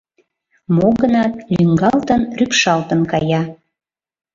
Мо-гынат, 0.75 1.33
лӱҥгалтын, 1.55 2.21
рӱпшалтын 2.37 3.01
кая. 3.11 3.41